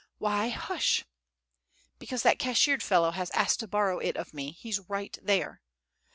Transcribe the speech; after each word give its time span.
Why 0.17 0.49
hush?" 0.49 1.05
"Because 1.99 2.23
that 2.23 2.39
cashiered 2.39 2.81
fellow 2.81 3.11
has 3.11 3.29
asked 3.35 3.59
to 3.59 3.67
borrow 3.67 3.99
it 3.99 4.17
of 4.17 4.33
me. 4.33 4.49
He's 4.53 4.89
right 4.89 5.15
there." 5.21 5.61